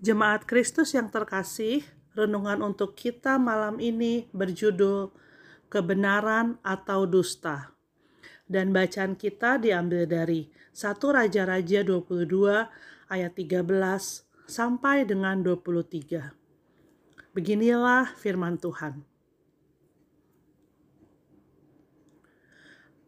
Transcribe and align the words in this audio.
Jemaat 0.00 0.48
Kristus 0.48 0.96
yang 0.96 1.12
terkasih, 1.12 1.84
renungan 2.16 2.64
untuk 2.64 2.96
kita 2.96 3.36
malam 3.36 3.76
ini 3.84 4.32
berjudul 4.32 5.12
Kebenaran 5.68 6.56
atau 6.64 7.04
Dusta. 7.04 7.76
Dan 8.48 8.72
bacaan 8.72 9.12
kita 9.12 9.60
diambil 9.60 10.08
dari 10.08 10.48
1 10.72 10.96
Raja-Raja 10.96 11.84
22 11.84 12.16
ayat 13.12 13.32
13 13.36 13.60
sampai 14.48 15.04
dengan 15.04 15.44
23. 15.44 16.32
Beginilah 17.36 18.16
firman 18.16 18.56
Tuhan. 18.56 19.04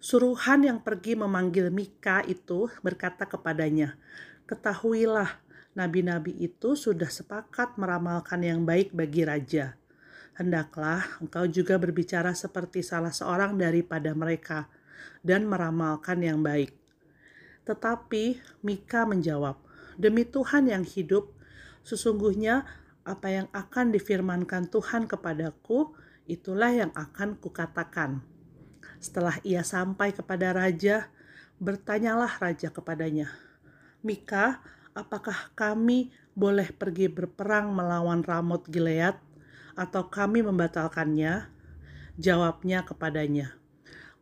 Suruhan 0.00 0.64
yang 0.64 0.80
pergi 0.80 1.20
memanggil 1.20 1.68
Mika 1.68 2.24
itu 2.24 2.72
berkata 2.80 3.28
kepadanya, 3.28 4.00
Ketahuilah, 4.48 5.47
nabi-nabi 5.78 6.34
itu 6.42 6.74
sudah 6.74 7.06
sepakat 7.06 7.78
meramalkan 7.78 8.42
yang 8.42 8.66
baik 8.66 8.90
bagi 8.90 9.22
raja. 9.22 9.78
Hendaklah 10.34 11.06
engkau 11.22 11.46
juga 11.46 11.78
berbicara 11.78 12.34
seperti 12.34 12.82
salah 12.82 13.14
seorang 13.14 13.54
daripada 13.54 14.10
mereka 14.10 14.66
dan 15.22 15.46
meramalkan 15.46 16.18
yang 16.18 16.42
baik. 16.42 16.74
Tetapi 17.62 18.42
Mika 18.66 19.06
menjawab, 19.06 19.62
Demi 19.98 20.22
Tuhan 20.26 20.70
yang 20.70 20.86
hidup, 20.86 21.30
sesungguhnya 21.82 22.66
apa 23.02 23.28
yang 23.30 23.46
akan 23.50 23.90
difirmankan 23.94 24.70
Tuhan 24.70 25.10
kepadaku, 25.10 25.90
itulah 26.30 26.70
yang 26.70 26.90
akan 26.94 27.34
kukatakan. 27.38 28.22
Setelah 29.02 29.38
ia 29.42 29.66
sampai 29.66 30.14
kepada 30.14 30.54
raja, 30.54 31.10
bertanyalah 31.58 32.30
raja 32.38 32.70
kepadanya, 32.70 33.30
Mika, 34.06 34.62
apakah 34.98 35.54
kami 35.54 36.10
boleh 36.34 36.74
pergi 36.74 37.06
berperang 37.06 37.70
melawan 37.70 38.26
Ramot 38.26 38.66
Gilead 38.66 39.14
atau 39.78 40.10
kami 40.10 40.42
membatalkannya? 40.42 41.54
Jawabnya 42.18 42.82
kepadanya, 42.82 43.54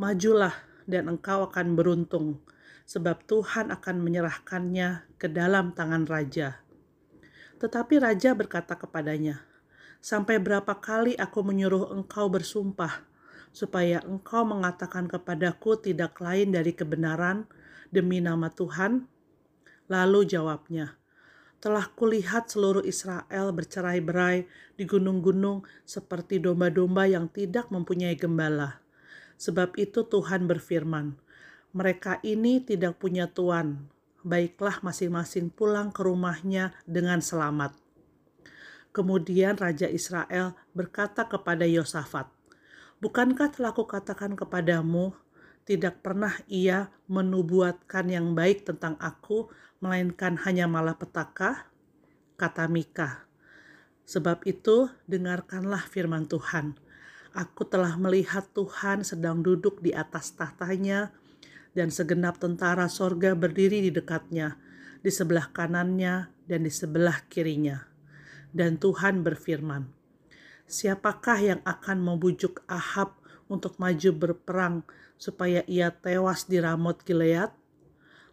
Majulah 0.00 0.56
dan 0.88 1.12
engkau 1.12 1.44
akan 1.44 1.76
beruntung, 1.76 2.40
sebab 2.88 3.20
Tuhan 3.28 3.68
akan 3.68 4.00
menyerahkannya 4.00 5.04
ke 5.20 5.28
dalam 5.28 5.76
tangan 5.76 6.08
raja. 6.08 6.64
Tetapi 7.60 8.00
raja 8.00 8.32
berkata 8.32 8.80
kepadanya, 8.80 9.44
Sampai 10.00 10.40
berapa 10.40 10.72
kali 10.80 11.14
aku 11.20 11.44
menyuruh 11.44 11.92
engkau 11.92 12.32
bersumpah, 12.32 13.04
supaya 13.52 14.00
engkau 14.08 14.48
mengatakan 14.48 15.04
kepadaku 15.04 15.76
tidak 15.76 16.16
lain 16.16 16.56
dari 16.56 16.72
kebenaran 16.72 17.44
demi 17.92 18.24
nama 18.24 18.48
Tuhan? 18.48 19.11
Lalu 19.90 20.26
jawabnya, 20.26 20.98
telah 21.62 21.86
kulihat 21.94 22.50
seluruh 22.50 22.82
Israel 22.82 23.54
bercerai-berai 23.54 24.50
di 24.74 24.84
gunung-gunung 24.86 25.62
seperti 25.86 26.42
domba-domba 26.42 27.06
yang 27.06 27.30
tidak 27.30 27.70
mempunyai 27.70 28.18
gembala. 28.18 28.82
Sebab 29.38 29.78
itu 29.78 30.02
Tuhan 30.06 30.50
berfirman, 30.50 31.14
mereka 31.70 32.18
ini 32.26 32.62
tidak 32.62 32.98
punya 32.98 33.30
tuan, 33.30 33.90
baiklah 34.26 34.82
masing-masing 34.82 35.54
pulang 35.54 35.94
ke 35.94 36.02
rumahnya 36.02 36.74
dengan 36.86 37.22
selamat. 37.22 37.78
Kemudian 38.92 39.56
Raja 39.56 39.88
Israel 39.88 40.52
berkata 40.76 41.24
kepada 41.24 41.64
Yosafat, 41.64 42.28
Bukankah 43.02 43.50
telah 43.50 43.74
kukatakan 43.74 44.38
kepadamu, 44.38 45.10
tidak 45.66 46.06
pernah 46.06 46.34
ia 46.46 46.86
menubuatkan 47.10 48.06
yang 48.06 48.34
baik 48.34 48.62
tentang 48.62 48.94
aku, 49.02 49.50
melainkan 49.82 50.38
hanya 50.46 50.70
malapetaka? 50.70 51.66
Kata 52.38 52.70
Mika. 52.70 53.26
Sebab 54.06 54.46
itu, 54.46 54.88
dengarkanlah 55.10 55.82
firman 55.90 56.30
Tuhan. 56.30 56.78
Aku 57.34 57.66
telah 57.66 57.98
melihat 57.98 58.46
Tuhan 58.54 59.02
sedang 59.02 59.42
duduk 59.42 59.82
di 59.82 59.90
atas 59.90 60.32
tahtanya, 60.38 61.10
dan 61.72 61.88
segenap 61.88 62.36
tentara 62.38 62.86
sorga 62.86 63.32
berdiri 63.32 63.82
di 63.82 63.90
dekatnya, 63.90 64.60
di 65.00 65.10
sebelah 65.10 65.50
kanannya 65.50 66.30
dan 66.46 66.60
di 66.62 66.72
sebelah 66.72 67.24
kirinya. 67.32 67.88
Dan 68.52 68.76
Tuhan 68.76 69.24
berfirman, 69.24 69.88
Siapakah 70.68 71.38
yang 71.40 71.60
akan 71.64 72.00
membujuk 72.00 72.62
Ahab 72.68 73.16
untuk 73.48 73.76
maju 73.76 74.10
berperang 74.12 74.76
supaya 75.16 75.64
ia 75.68 75.92
tewas 75.92 76.48
di 76.48 76.60
Ramot 76.60 77.00
Gilead? 77.04 77.61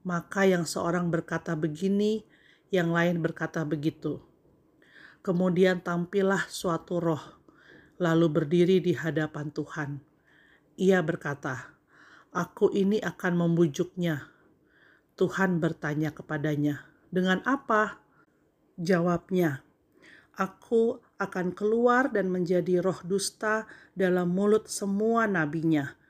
Maka 0.00 0.48
yang 0.48 0.64
seorang 0.64 1.12
berkata 1.12 1.52
begini, 1.52 2.24
yang 2.72 2.94
lain 2.94 3.20
berkata 3.20 3.66
begitu. 3.66 4.22
Kemudian 5.20 5.84
tampillah 5.84 6.48
suatu 6.48 6.96
roh, 6.96 7.20
lalu 8.00 8.26
berdiri 8.32 8.80
di 8.80 8.96
hadapan 8.96 9.52
Tuhan. 9.52 10.00
Ia 10.80 11.04
berkata, 11.04 11.76
Aku 12.32 12.72
ini 12.72 12.96
akan 13.02 13.44
membujuknya. 13.44 14.32
Tuhan 15.20 15.60
bertanya 15.60 16.14
kepadanya, 16.16 16.88
Dengan 17.12 17.44
apa? 17.44 18.00
Jawabnya, 18.80 19.60
Aku 20.40 21.04
akan 21.20 21.52
keluar 21.52 22.08
dan 22.08 22.32
menjadi 22.32 22.80
roh 22.80 22.96
dusta 23.04 23.68
dalam 23.92 24.32
mulut 24.32 24.72
semua 24.72 25.28
nabinya. 25.28 26.00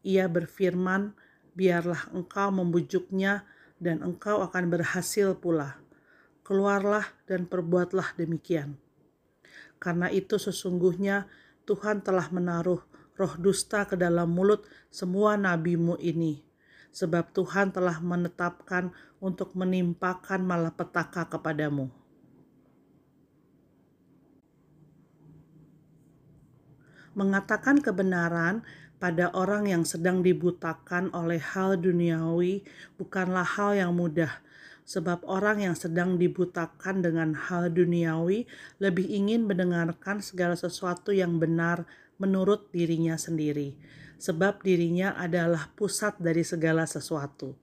Ia 0.00 0.24
berfirman, 0.24 1.12
biarlah 1.54 2.10
engkau 2.10 2.50
membujuknya 2.50 3.46
dan 3.78 4.02
engkau 4.02 4.42
akan 4.42 4.70
berhasil 4.70 5.34
pula. 5.38 5.78
Keluarlah 6.44 7.08
dan 7.24 7.48
perbuatlah 7.48 8.14
demikian. 8.20 8.76
Karena 9.80 10.12
itu 10.12 10.36
sesungguhnya 10.36 11.24
Tuhan 11.64 12.04
telah 12.04 12.28
menaruh 12.28 12.84
roh 13.16 13.34
dusta 13.40 13.88
ke 13.88 13.96
dalam 13.96 14.28
mulut 14.28 14.66
semua 14.92 15.40
nabimu 15.40 15.96
ini. 16.02 16.44
Sebab 16.94 17.34
Tuhan 17.34 17.74
telah 17.74 17.98
menetapkan 17.98 18.94
untuk 19.18 19.56
menimpakan 19.58 20.46
malapetaka 20.46 21.26
kepadamu. 21.26 22.03
Mengatakan 27.14 27.78
kebenaran 27.78 28.66
pada 28.98 29.30
orang 29.34 29.70
yang 29.70 29.82
sedang 29.86 30.22
dibutakan 30.22 31.10
oleh 31.14 31.42
hal 31.42 31.78
duniawi 31.78 32.62
bukanlah 32.98 33.46
hal 33.46 33.74
yang 33.74 33.92
mudah, 33.94 34.30
sebab 34.84 35.24
orang 35.24 35.64
yang 35.64 35.76
sedang 35.76 36.20
dibutakan 36.20 37.00
dengan 37.00 37.32
hal 37.34 37.72
duniawi 37.72 38.46
lebih 38.78 39.06
ingin 39.08 39.48
mendengarkan 39.48 40.20
segala 40.20 40.54
sesuatu 40.54 41.10
yang 41.10 41.40
benar 41.40 41.88
menurut 42.20 42.70
dirinya 42.70 43.18
sendiri, 43.18 43.74
sebab 44.20 44.62
dirinya 44.62 45.16
adalah 45.18 45.72
pusat 45.74 46.14
dari 46.20 46.46
segala 46.46 46.86
sesuatu. 46.86 47.56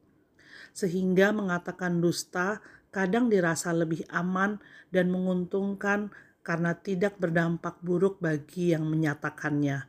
Sehingga 0.72 1.36
mengatakan 1.36 2.00
dusta 2.00 2.64
kadang 2.92 3.32
dirasa 3.32 3.72
lebih 3.72 4.04
aman 4.12 4.60
dan 4.92 5.08
menguntungkan 5.12 6.12
karena 6.42 6.74
tidak 6.78 7.18
berdampak 7.22 7.78
buruk 7.82 8.18
bagi 8.18 8.74
yang 8.74 8.86
menyatakannya. 8.90 9.86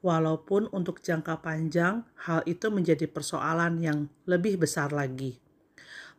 Walaupun 0.00 0.72
untuk 0.72 1.04
jangka 1.04 1.44
panjang, 1.44 2.08
hal 2.24 2.40
itu 2.48 2.72
menjadi 2.72 3.04
persoalan 3.04 3.84
yang 3.84 4.08
lebih 4.24 4.56
besar 4.56 4.96
lagi. 4.96 5.36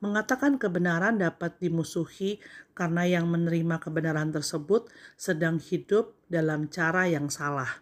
Mengatakan 0.02 0.62
kebenaran 0.62 1.18
dapat 1.18 1.58
dimusuhi 1.62 2.42
karena 2.78 3.06
yang 3.06 3.30
menerima 3.30 3.82
kebenaran 3.82 4.30
tersebut 4.30 4.90
sedang 5.18 5.58
hidup 5.58 6.14
dalam 6.30 6.70
cara 6.70 7.10
yang 7.10 7.30
salah. 7.30 7.82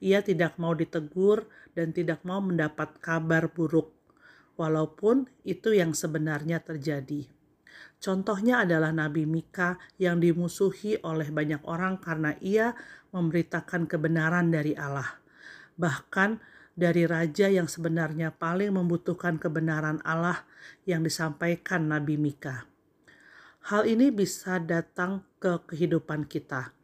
Ia 0.00 0.20
tidak 0.20 0.60
mau 0.60 0.76
ditegur 0.76 1.48
dan 1.72 1.92
tidak 1.92 2.24
mau 2.24 2.40
mendapat 2.40 2.96
kabar 3.00 3.48
buruk, 3.52 3.92
walaupun 4.56 5.28
itu 5.44 5.72
yang 5.72 5.92
sebenarnya 5.92 6.60
terjadi. 6.60 7.35
Contohnya 7.96 8.62
adalah 8.62 8.92
Nabi 8.92 9.24
Mika 9.24 9.80
yang 9.96 10.20
dimusuhi 10.20 11.00
oleh 11.00 11.32
banyak 11.32 11.64
orang 11.64 11.96
karena 11.98 12.36
ia 12.44 12.76
memberitakan 13.10 13.88
kebenaran 13.88 14.52
dari 14.52 14.76
Allah. 14.76 15.16
Bahkan 15.80 16.38
dari 16.76 17.08
raja 17.08 17.48
yang 17.48 17.66
sebenarnya 17.66 18.36
paling 18.36 18.76
membutuhkan 18.76 19.40
kebenaran 19.40 20.04
Allah 20.04 20.44
yang 20.84 21.00
disampaikan 21.00 21.88
Nabi 21.88 22.20
Mika. 22.20 22.68
Hal 23.72 23.88
ini 23.88 24.12
bisa 24.12 24.60
datang 24.60 25.24
ke 25.40 25.58
kehidupan 25.72 26.28
kita 26.28 26.76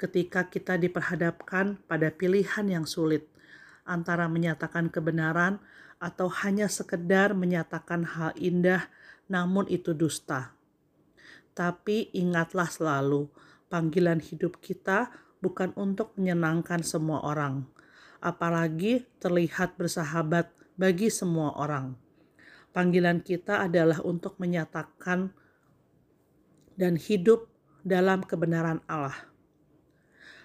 ketika 0.00 0.48
kita 0.48 0.80
diperhadapkan 0.80 1.76
pada 1.84 2.08
pilihan 2.08 2.64
yang 2.64 2.86
sulit 2.88 3.28
antara 3.84 4.32
menyatakan 4.32 4.88
kebenaran 4.88 5.60
atau 6.00 6.32
hanya 6.32 6.72
sekedar 6.72 7.36
menyatakan 7.36 8.08
hal 8.08 8.32
indah 8.40 8.88
namun 9.30 9.70
itu 9.70 9.94
dusta. 9.94 10.50
Tapi 11.54 12.10
ingatlah 12.10 12.66
selalu, 12.66 13.30
panggilan 13.70 14.18
hidup 14.18 14.58
kita 14.58 15.14
bukan 15.38 15.70
untuk 15.78 16.12
menyenangkan 16.18 16.82
semua 16.82 17.22
orang, 17.22 17.64
apalagi 18.18 19.06
terlihat 19.22 19.78
bersahabat 19.78 20.50
bagi 20.74 21.08
semua 21.08 21.54
orang. 21.54 21.94
Panggilan 22.74 23.22
kita 23.22 23.66
adalah 23.66 24.02
untuk 24.02 24.38
menyatakan 24.42 25.30
dan 26.78 26.94
hidup 26.98 27.50
dalam 27.82 28.22
kebenaran 28.22 28.78
Allah. 28.86 29.26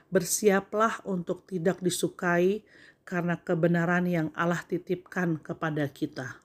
Bersiaplah 0.09 1.01
untuk 1.05 1.45
tidak 1.49 1.81
disukai 1.81 2.65
karena 3.05 3.37
kebenaran 3.37 4.09
yang 4.09 4.27
Allah 4.33 4.61
titipkan 4.65 5.37
kepada 5.37 5.85
kita. 5.91 6.44